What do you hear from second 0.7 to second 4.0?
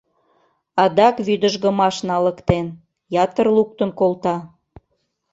Адак вӱдыжгымаш налыктен, ятыр луктын